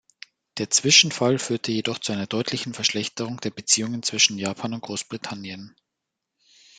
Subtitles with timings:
[0.57, 5.75] Der Zwischenfall führte jedoch zu einer deutlichen Verschlechterung der Beziehungen zwischen Japan und Großbritannien.